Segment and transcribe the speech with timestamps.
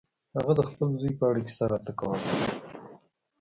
[0.35, 2.19] هغه د خپل زوی په اړه کیسه راته کوله.